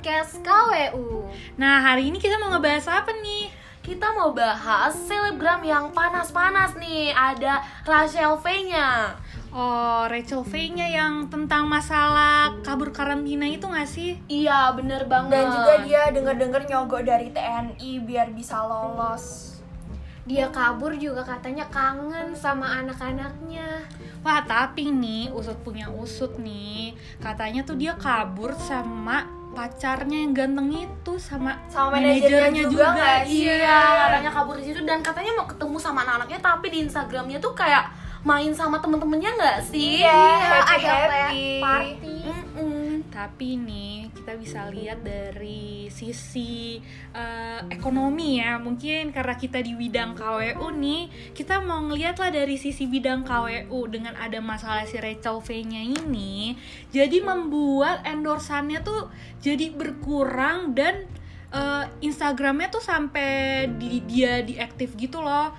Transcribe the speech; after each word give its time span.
podcast 0.00 0.40
KWU. 0.40 1.28
Nah, 1.60 1.84
hari 1.84 2.08
ini 2.08 2.16
kita 2.16 2.40
mau 2.40 2.48
ngebahas 2.56 3.04
apa 3.04 3.12
nih? 3.20 3.52
Kita 3.84 4.16
mau 4.16 4.32
bahas 4.32 4.96
selebgram 4.96 5.60
yang 5.60 5.92
panas-panas 5.92 6.72
nih. 6.80 7.12
Ada 7.12 7.60
Rachel 7.84 8.40
V-nya. 8.40 9.12
Oh, 9.52 10.08
Rachel 10.08 10.40
V-nya 10.40 10.88
yang 10.88 11.28
tentang 11.28 11.68
masalah 11.68 12.48
kabur 12.64 12.96
karantina 12.96 13.44
itu 13.44 13.68
gak 13.68 13.84
sih? 13.84 14.16
Iya, 14.24 14.72
bener 14.72 15.04
banget. 15.04 15.36
Dan 15.36 15.52
juga 15.52 15.74
dia 15.84 16.08
denger-denger 16.08 16.62
nyogok 16.72 17.04
dari 17.04 17.28
TNI 17.36 17.92
biar 18.00 18.32
bisa 18.32 18.56
lolos. 18.64 19.60
Dia 20.24 20.48
kabur 20.48 20.96
juga 20.96 21.28
katanya 21.28 21.68
kangen 21.68 22.32
sama 22.32 22.72
anak-anaknya. 22.80 23.84
Wah, 24.24 24.40
tapi 24.48 24.96
nih, 24.96 25.28
usut 25.36 25.60
punya 25.60 25.92
usut 25.92 26.40
nih. 26.40 26.96
Katanya 27.20 27.68
tuh 27.68 27.76
dia 27.76 27.92
kabur 28.00 28.56
sama 28.56 29.39
pacarnya 29.60 30.24
yang 30.24 30.32
ganteng 30.32 30.72
itu 30.72 31.12
sama, 31.20 31.52
Sama 31.68 32.00
manajernya 32.00 32.64
juga 32.64 32.96
nggak 32.96 33.28
sih? 33.28 33.44
Iya, 33.44 34.08
katanya 34.08 34.30
kabur 34.32 34.56
di 34.56 34.64
situ 34.64 34.80
dan 34.88 35.04
katanya 35.04 35.36
mau 35.36 35.44
ketemu 35.44 35.76
sama 35.76 36.00
anak-anaknya 36.08 36.40
tapi 36.40 36.66
di 36.72 36.78
Instagramnya 36.88 37.38
tuh 37.44 37.52
kayak 37.52 37.92
main 38.24 38.52
sama 38.56 38.80
temen-temennya 38.80 39.36
nggak 39.36 39.58
sih? 39.68 40.00
Iya, 40.00 40.16
ada 40.64 40.64
happy 40.64 40.84
kayak 40.84 41.08
happy. 41.12 41.44
party. 41.60 42.16
Tapi 43.20 43.60
nih, 43.60 44.08
kita 44.16 44.32
bisa 44.40 44.64
lihat 44.72 45.04
dari 45.04 45.92
sisi 45.92 46.80
eh, 47.12 47.60
ekonomi 47.68 48.40
ya. 48.40 48.56
Mungkin 48.56 49.12
karena 49.12 49.36
kita 49.36 49.60
di 49.60 49.76
bidang 49.76 50.16
KWU 50.16 50.72
nih, 50.72 51.12
kita 51.36 51.60
mau 51.60 51.84
ngeliat 51.84 52.16
lah 52.16 52.32
dari 52.32 52.56
sisi 52.56 52.88
bidang 52.88 53.28
KWU 53.28 53.76
dengan 53.92 54.16
ada 54.16 54.40
masalah 54.40 54.88
si 54.88 54.96
Rachel 54.96 55.44
V-nya 55.44 55.84
ini. 55.84 56.56
Jadi 56.88 57.20
membuat 57.20 58.08
endorsannya 58.08 58.80
tuh 58.80 59.12
jadi 59.44 59.68
berkurang 59.68 60.72
dan 60.72 61.04
eh, 61.52 61.84
Instagramnya 62.00 62.72
tuh 62.72 62.80
sampai 62.80 63.68
di, 63.76 64.00
dia 64.08 64.40
diaktif 64.40 64.96
gitu 64.96 65.20
loh. 65.20 65.52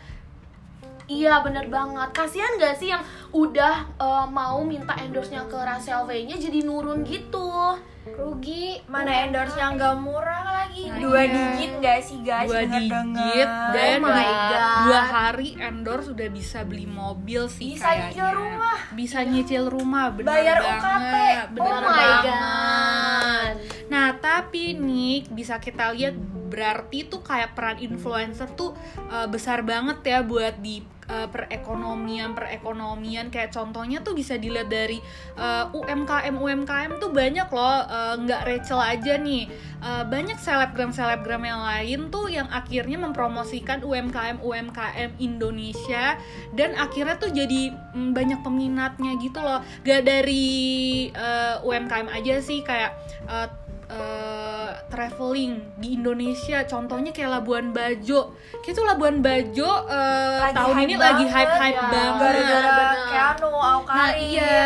Iya 1.04 1.42
bener 1.42 1.66
banget. 1.68 2.10
Kasihan 2.12 2.54
gak 2.56 2.76
sih 2.76 2.90
yang 2.90 3.02
udah 3.32 3.76
uh, 3.96 4.26
mau 4.26 4.62
minta 4.62 4.94
endorse-nya 4.96 5.46
ke 5.46 5.56
Rachel 5.56 6.04
V-nya 6.04 6.36
jadi 6.36 6.62
nurun 6.62 7.02
gitu. 7.02 7.78
Rugi. 8.04 8.82
Mana 8.86 9.24
endorse 9.24 9.54
yang 9.56 9.76
gak 9.76 9.94
murah 9.96 10.42
lagi? 10.66 10.90
Nah, 10.90 10.98
Dua 10.98 11.22
iya. 11.22 11.30
digit 11.54 11.74
gak 11.80 12.00
sih 12.02 12.20
guys? 12.20 12.48
dua 12.48 12.66
digit 12.66 13.46
dan 13.70 13.98
Oh 13.98 14.04
my 14.04 14.10
dua, 14.10 14.34
God. 14.50 14.82
dua 14.84 15.02
hari 15.04 15.50
endorse 15.56 16.06
sudah 16.08 16.28
bisa 16.28 16.60
beli 16.62 16.86
mobil 16.86 17.46
sih 17.46 17.76
Bisa 17.76 17.86
kayaknya. 17.88 18.10
nyicil 18.10 18.30
rumah. 18.34 18.78
bisa 18.92 19.20
nyicil 19.22 19.64
rumah 19.68 20.06
bener 20.10 20.28
Bayar 20.28 20.58
banget 20.58 20.82
UKT. 20.82 21.16
bener 21.52 21.62
Oh 21.68 21.80
my 21.80 21.90
banget. 21.92 22.24
god. 22.26 23.54
nah 23.88 24.08
tapi 24.16 24.64
nih 24.74 25.28
bisa 25.30 25.56
kita 25.58 25.92
lihat 25.92 26.16
berarti 26.52 27.08
tuh 27.08 27.24
kayak 27.24 27.56
peran 27.56 27.80
influencer 27.80 28.52
tuh 28.60 28.76
uh, 29.08 29.26
besar 29.32 29.64
banget 29.64 30.04
ya 30.04 30.20
buat 30.20 30.60
di 30.60 30.84
uh, 31.12 31.28
perekonomian 31.28 32.32
perekonomian. 32.32 33.28
Kayak 33.28 33.52
contohnya 33.56 34.00
tuh 34.00 34.16
bisa 34.16 34.40
dilihat 34.40 34.72
dari 34.72 35.04
uh, 35.36 35.72
UMKM 35.76 36.36
UMKM 36.36 36.92
tuh 37.04 37.12
banyak 37.12 37.48
loh 37.52 37.78
uh, 37.88 38.16
nggak 38.20 38.42
Rachel 38.48 38.82
aja 38.82 39.20
nih. 39.20 39.52
Uh, 39.82 40.04
banyak 40.06 40.38
selebgram 40.38 40.94
selebgram 40.94 41.42
yang 41.42 41.62
lain 41.62 42.00
tuh 42.14 42.30
yang 42.30 42.48
akhirnya 42.54 43.02
mempromosikan 43.02 43.84
UMKM 43.84 44.40
UMKM 44.40 45.20
Indonesia. 45.20 46.16
Dan 46.56 46.80
akhirnya 46.80 47.20
tuh 47.20 47.32
jadi 47.34 47.74
mm, 47.96 48.12
banyak 48.16 48.40
peminatnya 48.46 49.12
gitu 49.20 49.40
loh. 49.44 49.60
Gak 49.84 50.08
dari 50.08 51.10
uh, 51.12 51.64
UMKM 51.66 52.08
aja 52.12 52.40
sih 52.40 52.64
kayak 52.64 52.94
uh, 53.28 53.48
uh, 53.92 54.72
traveling 54.88 55.60
di 55.76 56.00
Indonesia 56.00 56.64
contohnya 56.64 57.12
kayak 57.12 57.40
Labuan 57.40 57.76
Bajo 57.76 58.34
kayak 58.64 58.76
tuh 58.76 58.86
Labuan 58.88 59.20
Bajo 59.20 59.68
uh, 59.68 60.40
Lagi 60.48 60.56
tahun 60.56 60.76
ini 60.88 60.96
lagi 60.96 61.26
hype 61.28 61.56
hype 61.60 61.76
ya. 61.76 61.92
banget 61.92 62.20
Gara-gara. 62.22 62.88
Keanu, 63.12 63.50
Awkarin. 63.52 63.98
Nah 64.00 64.12
iya, 64.16 64.66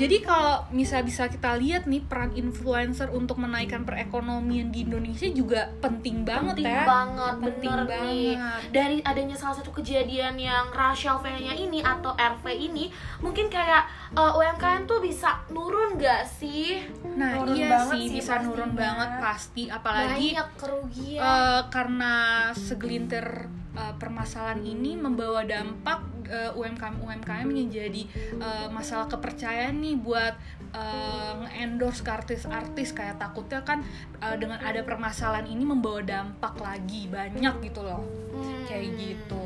jadi 0.00 0.16
kalau 0.20 0.64
bisa 0.70 0.98
bisa 1.00 1.26
kita 1.26 1.54
lihat 1.54 1.84
nih 1.84 2.00
peran 2.00 2.32
influencer 2.32 3.06
untuk 3.08 3.36
menaikkan 3.36 3.84
perekonomian 3.84 4.68
di 4.68 4.82
Indonesia 4.82 5.28
juga 5.28 5.68
penting 5.78 6.24
banget 6.24 6.56
penting 6.56 6.72
ya. 6.72 6.84
banget, 6.84 7.34
Penting 7.38 7.68
bener 7.68 7.80
nih. 7.80 7.90
banget. 8.32 8.60
Dari 8.70 8.96
adanya 9.02 9.36
salah 9.36 9.52
satu 9.54 9.70
kejadian 9.70 10.34
yang 10.34 10.70
Rachel 10.70 11.18
V-nya 11.18 11.52
ini 11.52 11.80
atau 11.80 12.10
RV 12.10 12.44
ini, 12.48 12.88
mungkin 13.18 13.46
kayak 13.46 13.84
uh, 14.12 14.32
UMKM 14.34 14.84
tuh 14.84 14.98
bisa 14.98 15.44
nurun 15.48 15.94
gak 15.94 16.24
sih? 16.24 16.80
Nah 17.10 17.36
Nurun 17.36 17.54
iya 17.54 17.68
banget 17.70 17.94
sih 17.94 18.04
sih 18.06 18.16
bisa 18.16 18.32
nurun 18.38 18.48
pastinya. 18.70 18.80
banget 18.80 19.10
pasti, 19.20 19.62
apalagi 19.66 20.28
Banyak 20.32 20.48
kerugian. 20.56 21.20
eh, 21.20 21.60
karena 21.68 22.14
segelintir 22.50 23.26
eh, 23.72 23.94
permasalahan 23.96 24.62
ini 24.62 24.96
membawa 24.96 25.44
dampak 25.44 26.00
eh, 26.30 26.50
UMKM 26.54 27.02
UMKM 27.02 27.48
yang 27.50 27.68
jadi 27.68 28.02
eh, 28.38 28.68
masalah 28.70 29.10
kepercayaan 29.10 29.82
nih 29.82 29.98
buat 29.98 30.34
eh, 30.70 31.32
nge-endorse 31.42 32.06
ke 32.06 32.10
artis-artis 32.14 32.94
kayak 32.94 33.18
takutnya 33.18 33.66
kan 33.66 33.82
eh, 34.22 34.36
dengan 34.38 34.62
ada 34.62 34.86
permasalahan 34.86 35.50
ini 35.50 35.66
membawa 35.66 36.00
dampak 36.06 36.54
lagi 36.62 37.10
banyak 37.10 37.54
gitu 37.66 37.82
loh 37.82 38.20
Hmm. 38.30 38.64
kayak 38.64 38.94
gitu. 38.94 39.44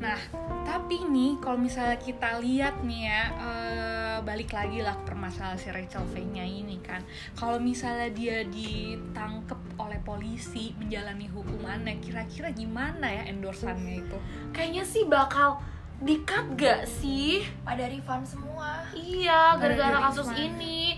Nah, 0.00 0.18
tapi 0.66 1.06
nih 1.06 1.38
kalau 1.38 1.60
misalnya 1.60 1.96
kita 2.00 2.42
lihat 2.42 2.82
nih 2.82 3.06
ya, 3.06 3.22
eh, 3.30 4.16
balik 4.26 4.50
lagi 4.50 4.82
lah 4.82 4.96
permasalahan 5.06 5.56
si 5.56 5.70
Rachel 5.70 6.04
V-nya 6.10 6.44
ini 6.44 6.82
kan. 6.82 7.00
Kalau 7.38 7.62
misalnya 7.62 8.10
dia 8.10 8.42
ditangkep 8.44 9.78
oleh 9.78 10.00
polisi 10.02 10.74
menjalani 10.76 11.30
hukumannya, 11.30 12.02
kira-kira 12.02 12.50
gimana 12.50 13.08
ya 13.08 13.22
endorsannya 13.30 14.02
itu? 14.02 14.18
Kayaknya 14.50 14.84
sih 14.84 15.04
bakal 15.06 15.62
di-cut 16.00 16.46
gak 16.56 16.88
sih? 16.88 17.44
Pada 17.60 17.84
refund 17.84 18.24
semua. 18.24 18.88
Iya, 18.96 19.60
Gara-gara 19.60 19.98
kasus 20.08 20.32
Irfan. 20.32 20.56
ini. 20.56 20.96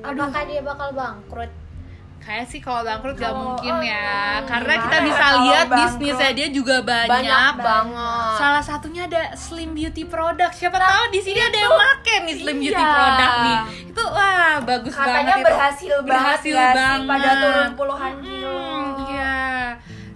Apakah 0.00 0.42
dia 0.46 0.60
bakal 0.62 0.94
bangkrut? 0.94 1.50
Kayak 2.20 2.46
sih 2.52 2.60
kalau 2.60 2.84
bangkrut 2.84 3.16
gak 3.16 3.32
mungkin 3.32 3.80
oh, 3.80 3.82
ya, 3.82 4.44
hmm, 4.44 4.44
karena 4.44 4.74
kita 4.76 4.96
ya 5.00 5.06
bisa 5.08 5.26
lihat 5.40 5.66
bisnisnya 5.72 6.30
dia 6.36 6.48
juga 6.52 6.84
banyak. 6.84 7.08
Banyak 7.08 7.54
banget. 7.56 8.36
Salah 8.36 8.60
satunya 8.62 9.08
ada 9.08 9.32
Slim 9.32 9.72
Beauty 9.72 10.04
Product. 10.04 10.52
Siapa 10.52 10.76
tahu 10.76 11.16
di 11.16 11.20
sini 11.24 11.40
ada 11.40 11.56
yang 11.56 11.72
make 11.72 12.14
nih 12.28 12.36
Slim 12.36 12.56
Beauty 12.60 12.76
iya. 12.84 12.92
Product 12.92 13.34
nih. 13.40 13.58
Itu 13.88 14.04
wah 14.04 14.54
bagus 14.60 14.92
Katanya 14.92 15.16
banget 15.16 15.32
itu. 15.40 15.46
berhasil, 15.48 15.94
Berhasil 16.04 16.54
banget, 16.54 16.76
banget. 16.76 16.76
Gak 16.76 17.00
sih? 17.00 17.08
Pada 17.08 17.30
turun 17.40 17.70
puluhan 17.72 18.12
kilo. 18.20 18.52
Hmm, 18.52 18.88
iya. 19.08 19.40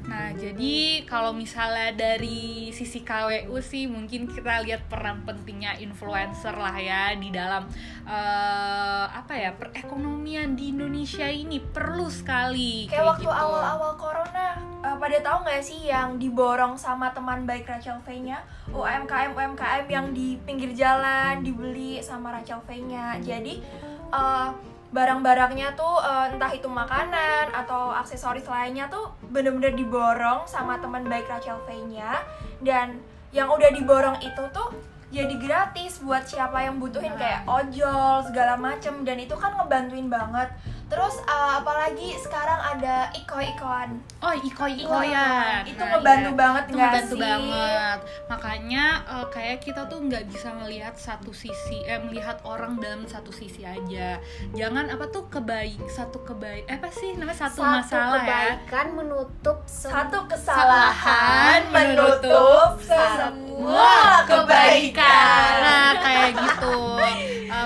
Nah, 0.05 0.29
jadi 0.37 0.75
kalau 1.15 1.31
misalnya 1.31 1.95
dari 1.95 2.75
sisi 2.75 3.07
KWU 3.07 3.55
sih 3.63 3.87
mungkin 3.87 4.27
kita 4.27 4.67
lihat 4.67 4.91
peran 4.91 5.23
pentingnya 5.23 5.79
influencer 5.79 6.51
lah 6.51 6.75
ya 6.75 7.15
di 7.15 7.31
dalam 7.31 7.71
eh, 8.03 9.07
apa 9.15 9.31
ya 9.31 9.55
perekonomian 9.55 10.59
di 10.59 10.75
Indonesia 10.75 11.31
ini 11.31 11.63
perlu 11.63 12.11
sekali 12.11 12.91
Kayak 12.91 13.15
waktu 13.15 13.31
gitu. 13.31 13.39
awal-awal 13.47 13.95
corona, 13.95 14.59
eh, 14.83 14.97
pada 14.99 15.17
tahu 15.23 15.39
nggak 15.47 15.63
sih 15.63 15.87
yang 15.87 16.19
diborong 16.19 16.75
sama 16.75 17.15
teman 17.15 17.47
baik 17.47 17.71
Rachel 17.71 18.03
V-nya 18.03 18.43
UMKM 18.75 19.39
UMKM 19.39 19.87
yang 19.87 20.11
di 20.11 20.35
pinggir 20.43 20.75
jalan 20.75 21.47
dibeli 21.47 22.03
sama 22.03 22.35
Rachel 22.35 22.59
V-nya. 22.67 23.23
Jadi 23.23 23.63
eh, 24.11 24.74
barang-barangnya 24.95 25.75
tuh 25.75 25.99
eh, 25.99 26.39
entah 26.39 26.53
itu 26.55 26.71
makanan 26.71 27.51
atau 27.51 27.91
aksesoris 27.91 28.47
lainnya 28.47 28.87
tuh 28.87 29.11
bener-bener 29.35 29.75
diborong 29.75 30.47
sama 30.47 30.79
teman 30.79 31.03
baik 31.11 31.27
Rachel 31.27 31.59
V-nya. 31.67 32.23
Dan 32.63 33.03
yang 33.35 33.51
udah 33.51 33.75
diborong 33.75 34.23
itu 34.23 34.43
tuh 34.55 34.71
jadi 35.11 35.35
gratis 35.39 35.99
buat 35.99 36.27
siapa 36.27 36.63
yang 36.63 36.79
butuhin 36.79 37.19
kayak 37.19 37.43
ojol 37.51 38.23
segala 38.31 38.55
macem. 38.55 39.03
Dan 39.03 39.19
itu 39.19 39.35
kan 39.35 39.59
ngebantuin 39.59 40.07
banget 40.07 40.55
terus 40.87 41.17
eh, 41.19 41.53
apalagi 41.55 42.13
sekarang 42.17 42.61
ada 42.71 43.09
iko-ikoan 43.13 43.97
Oh, 44.19 44.33
iko-ikoyan. 44.33 45.61
itu 45.65 45.77
Nah, 45.77 45.91
ngebantu 45.95 46.31
iya. 46.31 46.39
banget 46.39 46.65
Itu 46.65 46.75
ngebantu 46.75 47.13
sih 47.13 47.21
banget. 47.21 47.99
Makanya 48.25 48.85
eh, 49.07 49.27
kayak 49.29 49.59
kita 49.61 49.81
tuh 49.85 49.99
nggak 50.01 50.25
bisa 50.27 50.49
melihat 50.55 50.95
satu 50.95 51.29
sisi, 51.31 51.85
eh 51.85 52.01
melihat 52.01 52.41
orang 52.43 52.79
dalam 52.79 53.05
satu 53.05 53.29
sisi 53.29 53.61
aja. 53.63 54.17
Jangan 54.51 54.89
apa 54.89 55.05
tuh 55.07 55.29
kebaik 55.29 55.77
satu 55.87 56.21
kebaik, 56.23 56.65
eh 56.65 56.75
apa 56.75 56.89
sih 56.91 57.13
namanya 57.15 57.37
satu, 57.43 57.61
Satu 57.61 57.69
masalah 57.75 58.17
ya. 58.17 58.29
kebaikan 58.57 58.87
menutup 58.95 59.59
semua. 59.67 59.93
satu 59.95 60.19
kesalahan 60.25 61.61
menutup 61.67 62.25
menutup 62.25 62.71
semua 62.81 63.93
kebaikan 64.25 65.34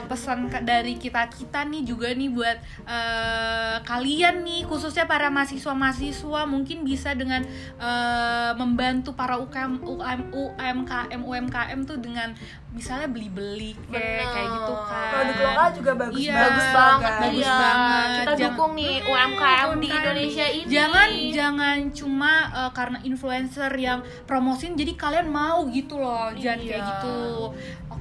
pesan 0.08 0.38
dari 0.62 0.96
kita 0.96 1.28
kita 1.28 1.62
nih 1.62 1.84
juga 1.84 2.08
nih 2.10 2.28
buat 2.28 2.58
eh, 2.82 3.76
kalian 3.82 4.40
nih 4.40 4.64
khususnya 4.64 5.04
para 5.04 5.28
mahasiswa 5.28 5.72
mahasiswa 5.72 6.40
mungkin 6.44 6.82
bisa 6.82 7.12
dengan 7.12 7.44
eh, 7.76 8.50
membantu 8.54 9.12
para 9.12 9.36
UKM 9.36 9.78
UKM 9.78 10.20
UMKM 10.30 11.20
UMKM 11.20 11.78
tuh 11.84 11.98
dengan 11.98 12.32
misalnya 12.68 13.08
beli-beli 13.08 13.72
kayak 13.86 14.28
kayak 14.28 14.48
gitu 14.50 14.74
kan 14.84 15.08
produk 15.10 15.36
lokal 15.42 15.68
juga 15.72 15.92
bagus 15.98 16.16
Iya, 16.18 16.32
banget 16.32 16.44
bagus 16.44 16.68
banget 16.70 17.00
guys. 17.08 17.22
bagus 17.22 17.40
iya. 17.40 17.56
banget. 17.58 18.08
kita 18.08 18.22
Jangan- 18.30 18.42
dukung 18.44 18.72
nih 18.74 18.94
UMKM 19.02 19.68
di 19.70 19.88
UMKM. 19.88 19.96
Indonesia 19.98 20.46
ini 20.48 20.68
jangan 20.68 21.08
jangan 21.30 21.78
cuma 21.90 22.32
uh, 22.50 22.70
karena 22.70 22.98
influencer 23.02 23.72
yang 23.74 23.98
promosin 24.24 24.72
jadi 24.74 24.92
kalian 24.94 25.28
mau 25.28 25.64
gitu 25.66 25.96
loh 25.96 26.28
jangan 26.34 26.58
Iya. 26.58 26.68
kayak 26.70 26.82
gitu 26.86 27.16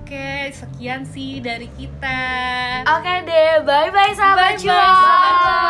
Oke, 0.07 0.55
sekian 0.55 1.03
sih 1.03 1.43
dari 1.43 1.67
kita. 1.75 2.23
Oke 2.95 3.27
deh, 3.27 3.59
bye 3.67 3.91
bye 3.91 4.15
sahabat 4.15 4.55
cuan. 4.55 5.66